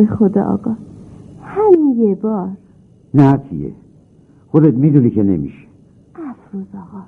به 0.00 0.06
خدا 0.06 0.44
آقا. 0.44 0.76
همین 1.42 1.96
یه 1.98 2.14
بار. 2.14 2.48
نه 3.14 3.40
خودت 4.48 4.74
می‌دونی 4.74 5.10
که 5.10 5.22
نمیشه. 5.22 5.66
افروز 6.14 6.66
آقا. 6.74 7.02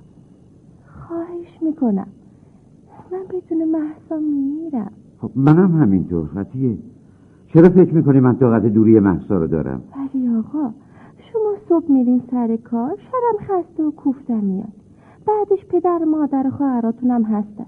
خواهش 0.87 1.63
می‌کنم. 1.63 2.07
من 3.13 3.19
بدون 3.29 3.69
محسا 3.69 4.17
میمیرم. 4.17 4.91
خب 5.21 5.31
منم 5.37 5.83
همینطور 5.83 6.27
فتیه 6.27 6.79
چرا 7.47 7.69
فکر 7.69 7.95
می‌کنی 7.95 8.21
من 8.21 8.37
طاقت 8.37 8.63
دوری 8.63 9.01
محسا 9.01 9.37
رو 9.37 9.47
دارم؟ 9.47 9.83
ولی 9.97 10.29
آقا 10.29 10.71
شما 11.33 11.55
صبح 11.69 11.93
میرین 11.93 12.23
سر 12.31 12.57
کار 12.57 12.97
شرم 12.97 13.47
خسته 13.61 13.83
و 13.83 13.91
کوفته 13.91 14.41
میاد. 14.41 14.73
بعدش 15.27 15.65
پدر 15.69 15.99
مادر 15.99 16.51
خواهراتونم 16.51 17.23
هستن. 17.23 17.67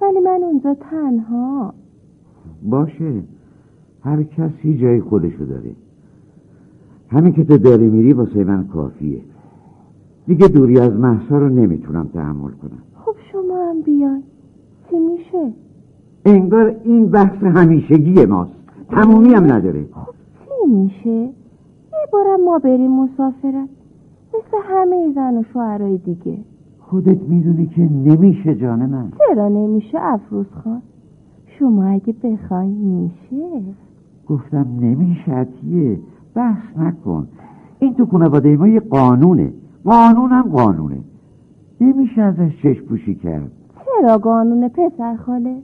ولی 0.00 0.20
من 0.20 0.40
اونجا 0.42 0.74
تنها. 0.74 1.74
باشه. 2.62 3.22
هر 4.08 4.22
کسی 4.22 4.78
جای 4.78 5.00
خودشو 5.00 5.44
داره. 5.44 5.70
همین 7.08 7.32
که 7.32 7.44
تو 7.44 7.58
داری 7.58 7.88
میری 7.88 8.12
واسه 8.12 8.44
من 8.44 8.66
کافیه. 8.66 9.20
دیگه 10.26 10.48
دوری 10.48 10.80
از 10.80 10.92
محسا 10.92 11.38
رو 11.38 11.48
نمی‌تونم 11.48 12.06
تحمل 12.14 12.50
کنم. 12.50 12.82
خب 12.94 13.14
شما 13.32 13.70
هم 13.70 13.82
بیای 13.82 14.22
چی 14.90 14.96
میشه؟ 14.98 15.52
انگار 16.24 16.76
این 16.84 17.06
بحث 17.06 17.42
همیشگی 17.42 18.26
ماست. 18.26 18.50
تمومی 18.90 19.34
هم 19.34 19.52
نداره. 19.52 19.86
خب 19.92 20.14
چی 20.44 20.70
میشه؟ 20.74 21.10
یه 21.10 22.08
بارم 22.12 22.44
ما 22.44 22.58
بریم 22.58 22.90
مسافرت. 22.90 23.68
مثل 24.28 24.56
همه 24.64 25.12
زن 25.14 25.36
و 25.36 25.42
شوهرای 25.52 25.98
دیگه. 25.98 26.38
خودت 26.78 27.22
می‌دونی 27.22 27.66
که 27.66 27.82
نمیشه 27.82 28.54
جان 28.54 28.86
من. 28.86 29.12
چرا 29.18 29.48
نمیشه 29.48 29.98
افروز 30.00 30.46
خان؟ 30.64 30.82
شما 31.58 31.84
اگه 31.84 32.14
بخواین 32.22 32.78
میشه. 32.78 33.62
گفتم 34.28 34.66
نمیشه 34.80 35.32
عطیه 35.32 35.98
بحث 36.34 36.76
نکن. 36.78 37.28
این 37.78 37.94
تو 37.94 38.06
خانواده 38.06 38.56
ما 38.56 38.68
یه 38.68 38.80
قانونه. 38.80 39.52
قانون 39.84 40.30
هم 40.30 40.42
قانونه. 40.42 40.98
نمیشه 41.80 42.22
ازش 42.22 42.52
چشم 42.62 42.84
پوشی 42.84 43.14
کرد. 43.14 43.50
چرا 43.84 44.18
قانون 44.18 44.68
پسر 44.68 45.16
خاله؟ 45.16 45.56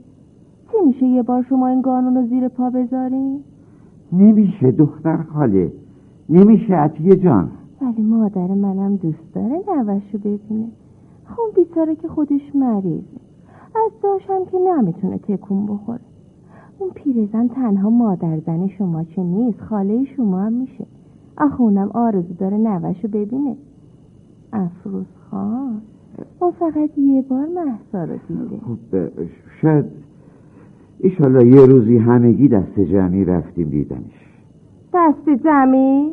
چی 0.71 0.77
میشه 0.85 1.05
یه 1.05 1.23
بار 1.23 1.43
شما 1.43 1.67
این 1.67 1.81
قانون 1.81 2.15
رو 2.15 2.27
زیر 2.27 2.47
پا 2.47 2.69
بذارین 2.69 3.39
نمیشه 4.13 4.71
دختر 4.71 5.17
خاله. 5.17 5.71
نمیشه 6.29 6.75
عطیه 6.75 7.15
جان. 7.15 7.49
ولی 7.81 8.01
مادر 8.01 8.47
منم 8.47 8.95
دوست 8.95 9.33
داره 9.33 9.61
نوشو 9.67 10.17
ببینه. 10.17 10.67
خب 11.25 11.55
بیچاره 11.55 11.95
که 11.95 12.07
خودش 12.07 12.55
مریضه. 12.55 13.03
از 13.75 13.91
داشتم 14.03 14.45
که 14.51 14.57
نمی‌تونه 14.57 15.17
تکون 15.17 15.65
بخوره. 15.65 15.99
اون 16.79 16.89
پیرزن 16.95 17.47
تنها 17.47 17.89
مادر 17.89 18.39
زن 18.39 18.67
شما 18.67 19.03
چه 19.03 19.23
نیست 19.23 19.61
خاله 19.61 20.05
شما 20.05 20.39
هم 20.39 20.53
میشه. 20.53 20.85
آخه 21.37 21.61
اونم 21.61 21.91
آرزو 21.93 22.33
داره 22.33 22.57
نوشو 22.57 23.07
ببینه. 23.07 23.55
افروز 24.53 25.05
خان 25.31 25.81
اون 26.39 26.51
فقط 26.51 26.97
یه 26.97 27.21
بار 27.21 27.47
محسا 27.47 28.03
رو 28.03 28.19
دیده. 28.27 28.57
خب 28.57 29.09
شاید 29.61 29.85
ایشالله 30.99 31.47
یه 31.47 31.65
روزی 31.65 31.97
همگی 31.97 32.47
دست 32.47 32.79
جمعی 32.79 33.25
رفتیم 33.25 33.69
دیدنش. 33.69 34.25
دست 34.93 35.29
جمعی؟ 35.43 36.11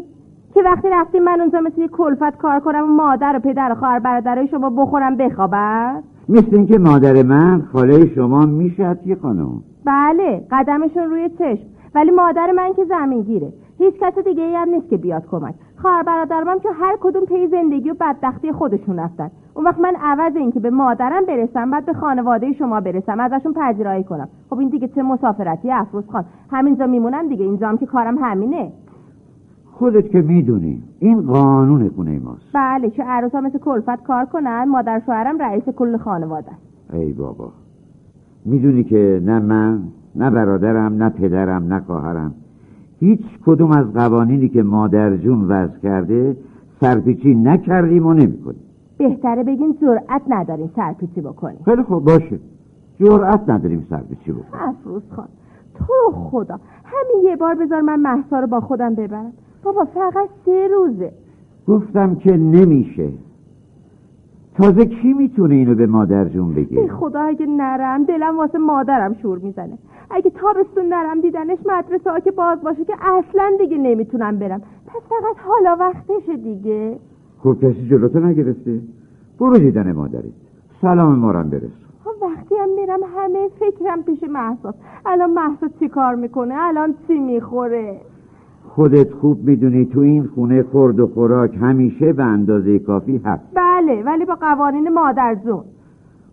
که 0.54 0.62
وقتی 0.62 0.88
رفتیم 0.92 1.22
من 1.22 1.40
اونجا 1.40 1.60
مثل 1.60 1.80
یه 1.80 1.88
کلفت 1.88 2.36
کار 2.36 2.60
کنم 2.60 2.82
و 2.82 2.86
مادر 2.86 3.36
و 3.36 3.40
پدر 3.40 3.72
و 3.72 3.74
خواهر 3.74 3.98
برادرای 3.98 4.48
شما 4.48 4.70
بخورم 4.70 5.16
بخوابم؟ 5.16 6.02
مثل 6.32 6.56
اینکه 6.56 6.78
مادر 6.78 7.22
من 7.22 7.62
خاله 7.72 8.14
شما 8.14 8.46
میشه 8.46 8.86
عطیه 8.86 9.14
خانم. 9.14 9.62
بله 9.84 10.46
قدمشون 10.50 11.02
روی 11.02 11.28
چشم. 11.28 11.66
ولی 11.94 12.10
مادر 12.10 12.52
من 12.52 12.72
که 12.76 12.84
زمین 12.84 13.22
گیره. 13.22 13.52
هیچ 13.78 13.94
کس 14.00 14.18
دیگه 14.18 14.58
هم 14.58 14.68
نیست 14.68 14.88
که 14.88 14.96
بیاد 14.96 15.26
کمک. 15.30 15.54
خواهر 15.76 16.02
برادرم 16.02 16.58
که 16.58 16.68
هر 16.80 16.96
کدوم 17.00 17.24
پی 17.24 17.46
زندگی 17.46 17.90
و 17.90 17.94
بدبختی 18.00 18.52
خودشون 18.52 18.98
رفتن. 18.98 19.30
اون 19.54 19.64
وقت 19.64 19.80
من 19.80 19.94
عوض 20.02 20.36
این 20.36 20.52
که 20.52 20.60
به 20.60 20.70
مادرم 20.70 21.24
برسم 21.24 21.70
بعد 21.70 21.86
به 21.86 21.92
خانواده 21.92 22.52
شما 22.52 22.80
برسم. 22.80 23.20
ازشون 23.20 23.52
پذیرایی 23.52 24.04
کنم. 24.04 24.28
خب 24.50 24.58
این 24.58 24.68
دیگه 24.68 24.88
چه 24.88 25.02
مسافرتی 25.02 25.70
افروز 25.70 26.04
خان. 26.12 26.24
همینجا 26.50 26.86
میمونم 26.86 27.28
دیگه. 27.28 27.44
اینجا 27.44 27.68
هم 27.68 27.78
که 27.78 27.86
کارم 27.86 28.18
همینه. 28.18 28.72
خودت 29.72 30.10
که 30.10 30.22
می‌دونی 30.22 30.82
این 30.98 31.22
قانون 31.22 31.88
خونه 31.88 32.18
ماست. 32.18 32.50
بله 32.54 32.90
که 32.90 33.04
عروس 33.04 33.32
ها 33.32 33.40
مثل 33.40 33.58
کلفت 33.58 34.02
کار 34.02 34.24
کنن 34.24 34.64
مادر 34.64 35.02
شوهرم 35.06 35.38
رئیس 35.38 35.64
کل 35.68 35.96
خانواده. 35.96 36.50
ای 36.92 37.12
بابا 37.12 37.52
می‌دونی 38.44 38.84
که 38.84 39.22
نه 39.24 39.38
من 39.38 39.80
نه 40.16 40.30
برادرم 40.30 41.02
نه 41.02 41.08
پدرم 41.08 41.72
نه 41.72 41.80
خواهرم 41.80 42.34
هیچ 43.00 43.20
کدوم 43.46 43.70
از 43.70 43.92
قوانینی 43.92 44.48
که 44.48 44.62
مادر 44.62 45.16
جون 45.16 45.48
وضع 45.48 45.78
کرده 45.78 46.36
سرپیچی 46.80 47.34
نکردیم 47.34 48.06
و 48.06 48.14
نمی‌کنیم. 48.14 48.60
بهتره 48.98 49.42
بگین 49.42 49.76
جرأت 49.80 50.22
نداریم 50.28 50.70
سرپیچی 50.76 51.20
بکنیم. 51.20 51.58
خیلی 51.64 51.82
خوب 51.82 52.04
باشه. 52.04 52.38
جرأت 53.00 53.48
نداریم 53.48 53.86
سرپیچی 53.90 54.32
بکنیم. 54.32 54.62
افروز 54.68 55.02
خان 55.16 55.28
تو 55.74 56.12
خدا 56.12 56.60
همین 56.84 57.30
یه 57.30 57.36
بار 57.36 57.54
بذار 57.54 57.80
من 57.80 58.00
محسا 58.00 58.40
رو 58.40 58.46
با 58.46 58.60
خودم 58.60 58.94
ببرم. 58.94 59.32
بابا 59.64 59.84
فقط 59.84 60.28
سه 60.44 60.68
روزه. 60.68 61.12
گفتم 61.68 62.14
که 62.14 62.36
نمیشه. 62.36 63.08
تازه 64.56 64.84
کی 64.84 65.12
می‌تونه 65.12 65.54
اینو 65.54 65.74
به 65.74 65.86
مادر 65.86 66.24
جون 66.24 66.56
ای 66.56 66.64
بگه 66.64 66.88
خدا 66.88 67.20
اگه 67.20 67.46
نرم 67.46 68.04
دلم 68.04 68.38
واسه 68.38 68.58
مادرم 68.58 69.14
شور 69.14 69.38
می‌زنه. 69.38 69.78
اگه 70.10 70.30
تابستون 70.30 70.86
نرم 70.88 71.20
دیدنش 71.20 71.58
مدرسه 71.66 72.10
ها 72.10 72.20
که 72.20 72.30
باز 72.30 72.62
باشه 72.62 72.84
که 72.84 72.94
اصلا 73.00 73.52
دیگه 73.58 73.78
نمی‌تونم 73.78 74.38
برم. 74.38 74.60
پس 74.86 75.00
فقط 75.08 75.36
حالا 75.46 75.76
وقتشه 75.80 76.36
دیگه. 76.36 76.98
خب 77.38 77.56
کسی 77.62 77.88
جلوتو 77.88 78.20
نگرفته. 78.20 78.80
برو 79.40 79.58
دیدن 79.58 79.92
مادرت. 79.92 80.24
سلام 80.80 81.14
مارم 81.18 81.50
برس 81.50 81.62
خب 82.04 82.22
وقتی 82.22 82.54
هم 82.54 82.68
میرم 82.80 83.00
همه 83.16 83.48
فکرم 83.60 84.02
پیش 84.02 84.22
محساس. 84.22 84.74
الان 85.06 85.30
محسا 85.30 85.68
چی 85.80 85.88
کار 85.88 86.14
می‌کنه؟ 86.14 86.54
الان 86.58 86.94
چی 87.06 87.18
می‌خوره؟ 87.18 88.00
خودت 88.74 89.12
خوب 89.12 89.44
می‌دونی 89.44 89.84
تو 89.84 90.00
این 90.00 90.26
خونه 90.34 90.62
خورد 90.62 91.00
و 91.00 91.06
خوراک 91.06 91.56
همیشه 91.60 92.12
به 92.12 92.24
اندازه 92.24 92.78
کافی 92.78 93.20
هست. 93.24 93.42
بله 93.54 94.02
ولی 94.02 94.24
با 94.24 94.34
قوانین 94.34 94.88
مادر 94.88 95.36
جون 95.44 95.64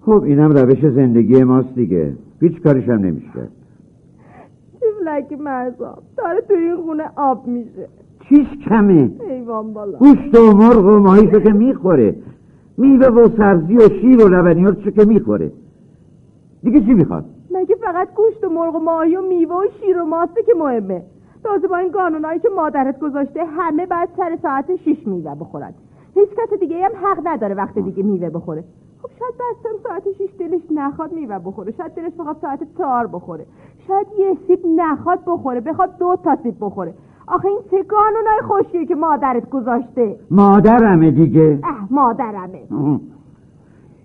خب 0.02 0.24
اینم 0.24 0.52
روش 0.52 0.86
زندگی 0.86 1.44
ماست 1.44 1.76
دیگه. 1.76 2.14
هیچ 2.42 2.62
کارش 2.62 2.90
هم 2.90 3.00
نمیشه. 3.00 3.28
کرد. 3.36 3.52
تیفلک 4.80 5.42
محسا 5.42 5.98
داره 6.18 6.42
تو 6.42 6.54
این 6.54 6.76
خونه 6.76 7.04
آب 7.16 7.48
میشه. 7.48 7.88
چیش 8.30 8.48
کمه؟ 8.70 9.12
ایوان 9.30 9.74
بالا. 9.74 9.98
گوشت 9.98 10.38
و 10.38 10.58
مرغ 10.58 10.86
و 10.86 11.00
ماهیشو 11.00 11.40
که 11.40 11.54
می‌خوره. 11.54 12.16
میوه 12.78 13.08
و 13.08 13.30
سبزی 13.38 13.76
و 13.76 13.90
شیر 14.02 14.26
و 14.26 14.28
لبنیاتشو 14.28 14.92
که 14.92 15.06
می‌خوره. 15.06 15.52
دیگه 16.64 16.82
چی 16.82 16.94
می‌خواد؟ 16.94 17.26
مگه 17.52 17.76
فقط 17.76 18.08
گوشت 18.16 18.44
و 18.44 18.50
مرغ 18.50 18.76
و 18.76 18.80
ماهی 18.80 19.16
و 19.16 19.22
میوه 19.22 19.56
و 19.56 19.64
شیر 19.80 20.02
و 20.02 20.06
ماسته 20.06 20.44
که 20.44 20.52
مهمه؟ 20.60 21.02
تازه 21.44 21.68
با 21.68 21.78
این 21.78 21.92
قانونایی 21.92 22.40
که 22.40 22.50
مادرت 22.56 23.00
گذاشته 23.00 23.46
همه 23.46 23.86
بعد 23.86 24.10
سر 24.18 24.38
ساعت 24.42 24.76
شیش 24.76 25.08
میوه 25.08 25.36
بخورن. 25.36 25.74
هیچ 26.16 26.30
کس 26.30 26.60
دیگه 26.60 26.86
هم 26.86 26.92
حق 27.06 27.28
نداره 27.28 27.56
وقت 27.56 27.80
دیگه 27.80 28.04
میوه 28.04 28.30
بخوره. 28.30 28.64
خب 29.02 29.10
شاید 29.20 29.34
بستم 29.34 29.90
ساعت 29.90 30.04
شیش 30.18 30.30
دلش 30.40 30.62
نخواد 30.72 31.12
میوه 31.12 31.40
بخوره. 31.40 31.72
شاید 31.72 31.94
دلش 31.94 32.14
بخواد 32.20 32.38
ساعت 32.42 32.60
چهار 32.78 33.08
بخوره. 33.08 33.46
شاید 33.88 34.08
یه 34.20 34.38
سیب 34.48 34.60
نخواد 34.76 35.20
بخوره 35.28 35.62
بخواد 35.62 35.98
دو 35.98 36.16
تا 36.24 36.38
سیب 36.44 36.56
بخوره. 36.62 36.94
آخه 37.28 37.48
این 37.48 37.60
چه 37.72 37.84
قانونای 37.84 38.42
خوشیه 38.48 38.86
که 38.86 38.96
مادرت 38.96 39.50
گذاشته؟ 39.50 40.20
مادرمه 40.32 41.12
دیگه. 41.12 41.60
اه 41.64 41.88
مادرمه. 41.92 42.62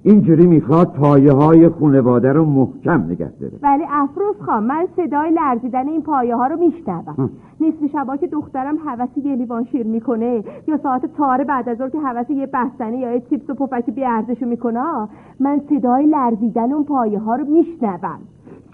اینجوری 0.07 0.47
می‌خواد 0.47 0.93
پایه 0.93 1.33
های 1.33 1.69
خونواده 1.69 2.33
رو 2.33 2.45
محکم 2.45 3.03
نگه 3.03 3.33
داره. 3.41 3.53
ولی 3.63 3.85
افروز 3.91 4.37
خان 4.47 4.65
من 4.65 4.87
صدای 4.97 5.31
لرزیدن 5.31 5.89
این 5.89 6.03
پایه 6.03 6.37
ها 6.37 6.47
رو 6.47 6.57
میشنوم. 6.57 7.31
نصف 7.61 7.93
شبا 7.93 8.17
که 8.17 8.27
دخترم 8.27 8.77
حوثی 8.87 9.21
یه 9.21 9.37
لیوان 9.37 9.65
شیر 9.65 9.87
می‌کنه 9.87 10.45
یا 10.69 10.77
ساعت 10.83 11.07
تاره 11.07 11.45
بعد 11.45 11.69
از 11.69 11.91
که 11.93 12.01
حوثی 12.01 12.35
یه 12.35 12.47
بستنی 12.47 12.99
یا 12.99 13.13
یه 13.13 13.21
چیپس 13.21 13.51
و 13.51 13.55
پفک 13.55 13.91
بی 13.91 14.05
ارزشو 14.05 14.47
می‌کنه 14.47 15.09
من 15.41 15.61
صدای 15.69 16.07
لرزیدن 16.07 16.73
اون 16.73 16.85
پایه 16.85 17.19
ها 17.19 17.37
رو 17.37 17.45
میشنوم. 17.45 18.19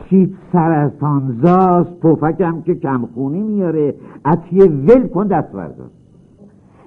چیت 0.09 0.31
سرطانزاست 0.53 2.01
پفکم 2.01 2.63
که 2.63 2.75
کمخونی 2.75 3.43
میاره 3.43 3.95
عطیه 4.25 4.65
ول 4.65 5.09
کن 5.09 5.27
دست 5.27 5.53
بردار. 5.53 5.91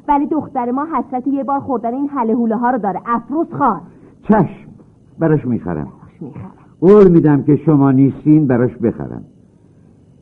ولی 0.08 0.28
دختر 0.28 0.72
ما 0.72 0.86
حسرت 0.86 1.28
یه 1.28 1.44
بار 1.44 1.60
خوردن 1.60 1.94
این 1.94 2.08
حله 2.08 2.34
هوله 2.34 2.56
ها 2.56 2.72
رو 2.72 2.78
داره. 2.78 3.02
افروز 3.06 3.48
خان. 3.54 3.82
چشم 4.24 4.70
براش 5.20 5.46
می‌خرم. 5.46 5.88
قول 6.82 7.12
میدم 7.12 7.44
که 7.44 7.56
شما 7.56 7.92
نیستین 7.92 8.48
براش 8.48 8.78
بخرم. 8.78 9.24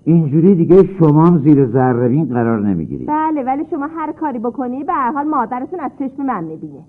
اینجوری 0.03 0.55
دیگه 0.55 0.83
شمام 0.99 1.37
زیر 1.37 1.65
ذربین 1.65 2.25
قرار 2.25 2.59
نمی‌گیری 2.59 3.05
بله 3.05 3.43
ولی 3.43 3.65
شما 3.71 3.87
هر 3.95 4.11
کاری 4.11 4.39
بکنی 4.39 4.83
به 4.83 4.93
هر 4.93 5.11
حال 5.11 5.27
مادرتون 5.27 5.79
از 5.79 5.91
چشم 5.99 6.25
من 6.25 6.43
می‌بینه. 6.43 6.79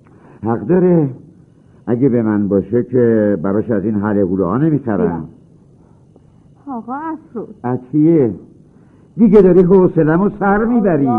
حق 0.44 0.60
داره. 0.60 1.10
اگه 1.86 2.08
به 2.08 2.22
من 2.22 2.48
باشه 2.48 2.82
که 2.82 3.38
براش 3.42 3.70
از 3.70 3.84
این 3.84 3.94
حله 3.94 4.20
هوله 4.20 4.44
ها 4.44 4.58
نمی‌خرم 4.58 5.28
آقا 6.66 6.94
افروز. 6.94 7.48
عطیه 7.64 8.34
دیگه 9.16 9.40
داری 9.42 9.62
حوصلمو 9.62 10.30
سر 10.40 10.64
می‌بری. 10.64 11.10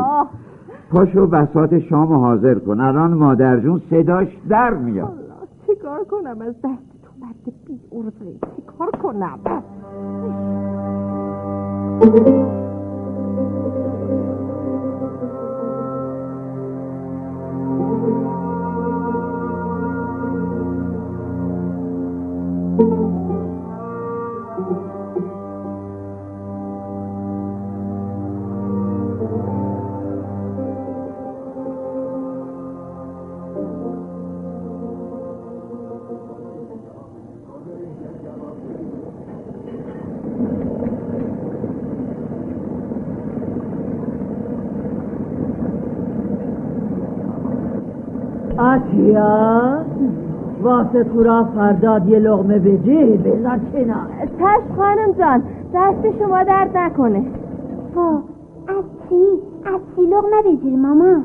پاشو 0.91 1.27
بسات 1.27 1.79
شام 1.79 2.13
حاضر 2.13 2.55
کن. 2.55 2.79
الان 2.79 3.13
مادر 3.13 3.59
جون 3.59 3.81
صداش 3.89 4.27
در 4.49 4.73
میاد. 4.73 5.22
چیکار 5.73 6.03
کنم 6.05 6.41
از 6.41 6.55
دست 6.63 7.01
تو 7.03 7.09
مرد 7.19 7.53
بی 7.65 7.79
ارزه؟ 7.91 8.39
چیکار 8.55 8.91
کنم؟ 8.91 9.39
آتیا 48.93 49.85
واسه 50.61 51.03
تو 51.03 51.23
را 51.23 51.43
فرداد 51.43 52.09
یه 52.09 52.19
لغمه 52.19 52.59
بجی 52.59 53.17
بذار 53.17 53.59
کنار. 53.73 54.07
چشم 54.37 54.75
خانم 54.77 55.11
جان 55.11 55.43
دست 55.73 56.19
شما 56.19 56.43
درد 56.43 56.77
نکنه. 56.77 57.25
با 57.95 58.21
از 58.67 58.83
چی؟ 59.09 59.15
از 59.65 59.79
چی 59.95 60.01
لغمه 60.01 60.41
بگیری 60.45 60.75
ماما؟ 60.75 61.05
یواش 61.05 61.23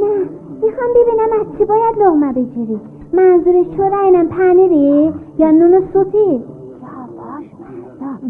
نه 0.00 0.24
می‌خوام 0.62 0.90
ببینم 0.90 1.40
از 1.40 1.58
چی 1.58 1.64
باید 1.64 1.98
لغمه 1.98 2.32
بگیری 2.32 2.80
منظورش 3.12 3.66
تو 3.76 3.82
اینم 3.82 4.26
پنیری 4.26 5.12
یا 5.38 5.50
نون 5.50 5.74
و 5.74 5.80
سوتی؟ 5.92 6.18
یواش 6.18 6.42
مردا. 7.60 8.28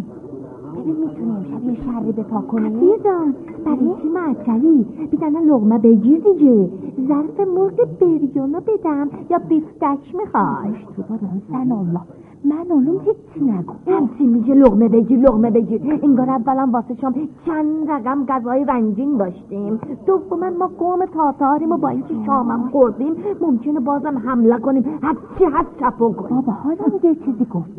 ببین 0.81 0.97
می‌تونی 0.97 1.31
امشب 1.31 1.69
یه 1.69 1.75
شری 1.75 2.13
به 2.13 2.23
پا 2.23 2.41
کنی 2.41 2.67
عزیزان 2.67 3.35
چی 3.77 4.09
معطلی 4.09 4.87
بیدن 5.11 5.45
لغمه 5.45 5.79
بگیر 5.79 6.21
دیگه 6.21 6.69
ظرف 7.09 7.41
مرغ 7.41 7.99
بریونو 8.01 8.61
بدم 8.61 9.09
یا 9.31 9.39
بیفتک 9.39 10.15
می‌خوای 10.15 10.73
تو 10.97 11.03
زن 11.51 11.73
الله. 11.73 12.01
من 12.45 12.71
علوم 12.71 13.01
هیچی 13.01 13.51
نگو 13.51 13.73
همچی 13.87 14.27
میگه 14.27 14.55
لغمه 14.55 14.89
بگیر 14.89 15.19
لغمه 15.19 15.51
بگیر 15.51 16.01
انگار 16.03 16.31
اولا 16.31 16.69
واسه 16.73 16.95
شام 16.95 17.15
چند 17.47 17.91
رقم 17.91 18.25
غذای 18.29 18.65
رنگین 18.65 19.17
داشتیم. 19.17 19.81
دوما 20.07 20.51
ما 20.59 20.71
قوم 20.79 21.07
تاتاریم 21.07 21.73
و 21.73 21.77
با 21.77 21.89
اینکه 21.89 22.15
شامم 22.27 22.69
خوردیم 22.73 23.13
ممکنه 23.41 23.81
بازم 23.81 24.19
حمله 24.19 24.59
کنیم. 24.59 24.85
هرچی 25.03 25.45
هست 25.53 25.69
چپو 25.81 26.13
کنیم. 26.13 26.37
بابا 26.37 26.53
حالم 26.53 26.93
یه 27.03 27.15
چیزی 27.15 27.45
گفت. 27.55 27.71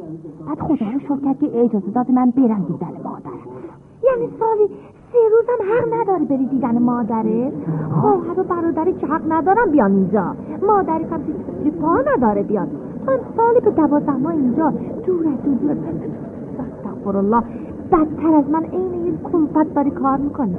بعد 0.47 0.59
خدا 0.59 0.85
رو 0.93 0.99
شکر 0.99 1.33
که 1.33 1.59
اجازه 1.59 1.91
داد 1.91 2.11
من 2.11 2.29
برم 2.29 2.65
دیدن 2.67 2.93
مادرم. 3.03 3.49
یعنی 4.03 4.29
سالی 4.39 4.69
سه 5.11 5.17
روزم 5.31 5.73
حق 5.73 6.01
نداری 6.01 6.25
بری 6.25 6.45
دیدن 6.45 6.79
مادره 6.79 7.51
خواهر 8.01 8.39
و 8.39 8.43
برادری 8.43 8.93
که 8.93 9.07
حق 9.07 9.21
ندارم 9.33 9.71
بیان 9.71 9.91
اینجا. 9.91 10.35
مادری 10.67 11.03
هم 11.03 11.21
پا 11.81 11.97
نداره 12.15 12.43
بیان. 12.43 12.67
تو 13.05 13.11
سالی 13.37 13.59
به 13.59 13.71
دوازده 13.71 14.17
ماه 14.17 14.33
اینجا 14.33 14.73
دور 15.05 15.27
از 15.27 15.43
دور 15.43 15.73
دور 15.73 15.77
استغفر 16.59 17.17
الله. 17.17 17.43
بدتر 17.91 18.35
از 18.35 18.49
من 18.49 18.63
عین 18.63 19.05
یک 19.05 19.21
کلفت 19.23 19.73
داری 19.73 19.91
کار 19.91 20.17
می‌کنی. 20.17 20.57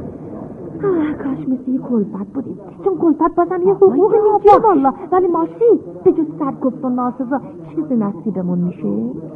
کاش 1.23 1.49
مثل 1.49 1.71
یه 1.71 1.79
کلفت 1.79 2.33
بودیم 2.35 2.59
چون 2.85 2.99
کلفت 2.99 3.35
بازم 3.35 3.63
یه 3.67 3.75
حقوقی 3.75 4.17
میگه 4.17 4.59
والا 4.65 4.93
ولی 5.13 5.27
ماشی 5.29 5.81
به 6.05 6.13
جز 6.13 6.27
سرگفت 6.39 6.85
و 6.85 6.89
ناسزا 6.89 7.41
چیزی 7.75 7.97
نصیبمون 7.97 8.59
میشه 8.59 8.87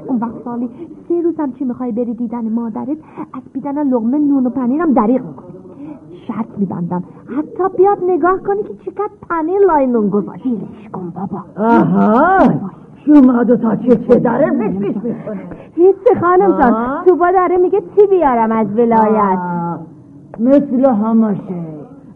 اون 0.07 0.19
وقت 0.21 0.45
سالی 0.45 0.71
سه 1.09 1.21
روزم 1.21 1.53
چی 1.53 1.65
می‌خوای 1.65 1.93
بری 1.93 2.15
دیدن 2.15 2.49
مادرت 2.53 2.99
از 3.35 3.43
بیدن 3.53 3.89
لغمه 3.89 4.19
نون 4.19 4.47
و 4.47 4.51
پنیرم 4.51 4.93
دریغ 4.93 5.23
می‌کنی 5.27 5.55
شرط 6.27 6.47
میبندم 6.59 7.03
حتی 7.39 7.77
بیاد 7.77 7.99
نگاه 8.07 8.39
کنی 8.39 8.63
که 8.63 8.75
چقدر 8.75 9.11
پنیر 9.31 9.59
لای 9.59 9.87
نون 9.87 10.11
گذاشت 10.11 10.45
کن 10.93 11.13
بابا 11.17 11.69
آها 11.69 12.39
شما 13.07 13.45
دو 13.45 13.57
تا 13.57 13.77
چه 13.77 13.97
چه 13.97 14.21
داره 14.21 14.51
پیش 14.51 14.79
پیش 14.79 14.97
می‌کنه 14.97 15.41
هیچی 15.75 16.21
خانم 16.21 16.61
جان. 16.61 17.05
تو 17.05 17.17
با 17.17 17.31
داره 17.31 17.57
میگه 17.57 17.81
چی 17.81 18.07
بیارم 18.07 18.53
از 18.53 18.67
ولایت 18.77 19.39
مثل 20.41 20.85
همشه 20.85 21.65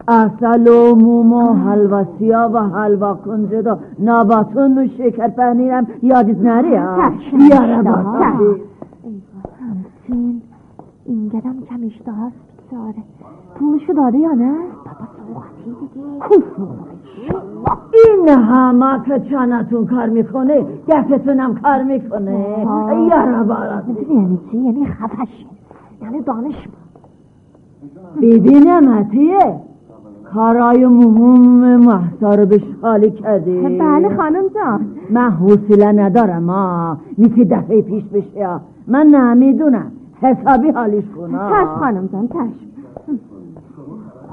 اصل 0.07 0.67
و 0.67 0.95
موم 0.95 1.33
و 1.33 1.53
حلوا 1.53 2.03
سیاه 2.19 2.51
و 2.51 2.57
حلوا 2.57 3.13
کنجد 3.13 3.67
و 3.67 3.75
نباتون 4.03 4.77
و 4.77 4.87
شکر 4.87 5.27
پنیرم. 5.27 5.87
یادت 6.03 6.37
نری 6.37 6.75
ها؟ 6.75 7.09
چشم. 7.09 7.37
بیاره. 7.37 7.81
با 7.81 7.91
همچین. 7.91 8.61
این 11.05 11.27
گدم 11.27 11.55
کم 11.69 11.85
اشتها 11.85 12.25
هست 12.25 12.35
بیچاره. 12.57 13.03
پولشو 13.55 13.93
داده 13.93 14.17
یا 14.17 14.31
نه؟ 14.31 14.53
این 17.93 18.29
همه 18.29 19.03
که 19.05 19.19
چانتون 19.19 19.85
کار 19.85 20.09
می‌کنه 20.09 20.65
دستتونم 20.87 21.55
کار 21.55 21.83
می‌کنه. 21.83 22.65
بارا 23.47 23.81
می‌دونی 23.87 24.21
یعنی 24.21 24.39
چی؟ 24.51 24.57
یعنی 24.57 24.85
خفش 24.85 25.45
یعنی 26.01 26.21
دانش. 26.21 26.67
ببینم 28.21 28.89
عطیه 28.89 29.59
کارای 30.33 30.85
مهم 30.85 31.75
محسا 31.75 32.35
رو 32.35 32.45
به 32.45 32.61
خالی 32.81 33.11
کردی. 33.11 33.61
بله 33.61 34.17
خانم 34.17 34.47
جان. 34.55 34.85
من 35.09 35.29
حوصله 35.29 35.91
ندارم 35.91 36.49
ها 36.49 36.97
میسی 37.17 37.45
دفعه 37.45 37.81
پیش 37.81 38.03
بشه. 38.03 38.59
من 38.87 39.07
نمی‌دونم. 39.07 39.91
حسابی 40.21 40.69
حالیش 40.69 41.05
کنم 41.17 41.49
چشم 41.49 41.79
خانم 41.79 42.09
جان 42.13 42.27
چشم. 42.27 42.69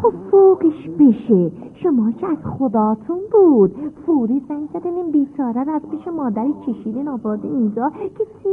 خب 0.03 0.13
فوقش 0.31 0.89
بشه. 0.99 1.51
شما 1.75 2.11
که 2.11 2.27
از 2.27 2.37
خداتون 2.59 3.19
بود. 3.33 3.75
فوری 4.07 4.43
زنگ 4.49 4.69
زدین 4.75 4.95
این 4.95 5.11
بیچاره 5.13 5.65
رو 5.65 5.73
از 5.73 5.83
پیش 5.91 6.09
مادری 6.09 6.55
چشیدین 6.67 7.09
آورده 7.09 7.49
اینجا 7.49 7.93
که 8.19 8.25
چی؟ 8.25 8.49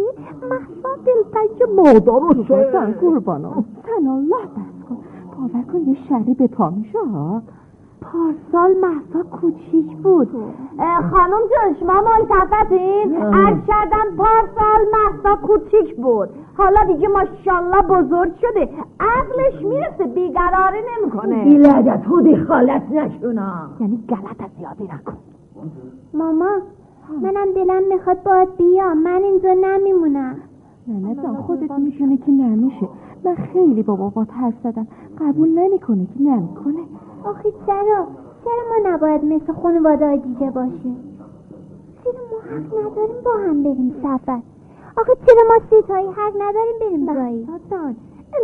محصا 0.49 0.89
دلتنگ 1.05 1.75
مادر 1.75 2.35
رو 2.35 2.43
شدن 2.43 2.91
قربانم؟ 2.91 3.65
تن 3.83 4.07
الله 4.07 4.45
کن 4.55 4.72
باور 5.43 5.63
کن 5.63 5.79
یه 5.79 5.97
شری 6.09 6.33
به 6.33 6.47
پا 6.47 6.69
میشه 6.69 6.99
ها 7.13 7.41
پارسال 8.01 8.75
محصا 8.81 9.23
کوچیک 9.23 9.97
بود. 9.97 10.29
خانم 11.11 11.39
جان 11.51 11.75
شما 11.79 11.93
ملتفتین. 12.01 13.21
از 13.21 13.57
کردم 13.67 14.15
پارسال 14.17 14.81
محصا 14.93 15.35
کوچیک 15.47 15.95
بود. 15.95 16.29
حالا 16.57 16.83
دیگه 16.87 17.07
ماشاءالله 17.07 17.81
بزرگ 17.81 18.31
شده. 18.35 18.69
عقلش 18.99 19.65
می‌رسه 19.65 20.03
بیقراری 20.15 20.77
نمی‌کنه. 20.97 21.43
بیلده 21.43 21.97
تو 21.97 22.21
دی 22.21 22.37
خالت 22.37 22.83
نشونا. 22.91 23.53
یعنی 23.79 24.03
غلط 24.09 24.49
زیادی 24.59 24.83
نکن. 24.83 25.17
ماما 26.13 26.49
منم 27.21 27.47
دلم 27.55 27.83
می‌خواد 27.93 28.23
باید 28.23 28.57
بیام. 28.57 28.97
من 28.97 29.21
اینجا 29.23 29.53
نمیمونم. 29.61 30.35
نه 30.87 31.15
جان 31.15 31.35
خودت 31.35 31.71
میشونه 31.71 32.17
که 32.17 32.31
نمیشه. 32.31 32.87
من 33.25 33.35
خیلی 33.35 33.83
با 33.83 33.95
بابات 33.95 34.33
حرف 34.33 34.53
زدم. 34.63 34.87
قبول 35.21 35.49
نمی‌کنه 35.49 36.05
که 36.05 36.21
نمی‌کنه 36.21 36.83
آخه 37.25 37.51
چرا؟ 37.65 38.07
چرا 38.43 38.63
ما 38.69 38.89
نباید 38.89 39.25
مثل 39.25 39.53
خانواده 39.53 40.15
دیگه 40.17 40.51
باشیم؟ 40.51 40.97
چرا 42.03 42.13
ما 42.31 42.55
حق 42.55 42.85
نداریم 42.85 43.23
با 43.25 43.31
هم 43.47 43.63
بریم 43.63 43.95
سفر؟ 44.03 44.39
آخه 44.97 45.13
چرا 45.25 45.43
ما 45.47 45.81
ستایی 45.81 46.07
حق 46.07 46.33
نداریم 46.35 46.75
بریم 46.81 47.05
برایی 47.05 47.47